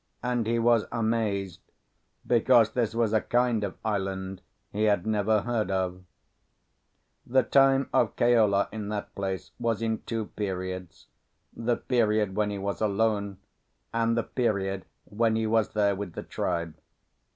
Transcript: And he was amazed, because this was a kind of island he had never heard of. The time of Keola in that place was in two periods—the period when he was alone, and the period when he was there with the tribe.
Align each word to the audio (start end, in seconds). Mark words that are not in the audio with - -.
And 0.23 0.47
he 0.47 0.57
was 0.57 0.85
amazed, 0.91 1.61
because 2.25 2.71
this 2.71 2.95
was 2.95 3.13
a 3.13 3.21
kind 3.21 3.63
of 3.63 3.77
island 3.85 4.41
he 4.71 4.85
had 4.85 5.05
never 5.05 5.41
heard 5.41 5.69
of. 5.69 6.03
The 7.23 7.43
time 7.43 7.87
of 7.93 8.15
Keola 8.15 8.67
in 8.71 8.89
that 8.89 9.13
place 9.13 9.51
was 9.59 9.79
in 9.83 10.01
two 10.07 10.25
periods—the 10.35 11.77
period 11.77 12.35
when 12.35 12.49
he 12.49 12.57
was 12.57 12.81
alone, 12.81 13.37
and 13.93 14.17
the 14.17 14.23
period 14.23 14.85
when 15.05 15.35
he 15.35 15.45
was 15.45 15.73
there 15.73 15.93
with 15.95 16.13
the 16.13 16.23
tribe. 16.23 16.73